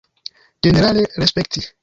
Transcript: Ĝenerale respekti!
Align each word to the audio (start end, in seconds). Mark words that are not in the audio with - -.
Ĝenerale 0.67 1.05
respekti! 1.25 1.65